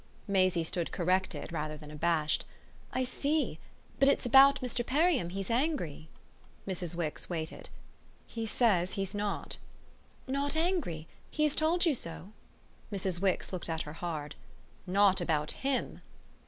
Maisie 0.27 0.63
stood 0.63 0.91
corrected 0.91 1.51
rather 1.51 1.77
than 1.77 1.91
abashed. 1.91 2.43
"I 2.91 3.03
see. 3.03 3.59
But 3.99 4.09
it's 4.09 4.25
about 4.25 4.59
Mr. 4.59 4.83
Perriam 4.83 5.29
he's 5.29 5.51
angry?" 5.51 6.09
Mrs. 6.67 6.95
Wix 6.95 7.29
waited. 7.29 7.69
"He 8.25 8.47
says 8.47 8.93
he's 8.93 9.13
not." 9.13 9.57
"Not 10.25 10.55
angry? 10.55 11.07
He 11.29 11.43
has 11.43 11.55
told 11.55 11.85
you 11.85 11.93
so?" 11.93 12.31
Mrs. 12.91 13.21
Wix 13.21 13.53
looked 13.53 13.69
at 13.69 13.83
her 13.83 13.93
hard. 13.93 14.33
"Not 14.87 15.21
about 15.21 15.51
HIM!" 15.51 16.01